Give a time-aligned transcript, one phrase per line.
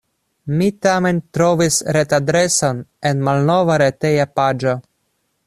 [0.59, 4.77] Mi tamen trovis retadreson en malnova reteja paĝo.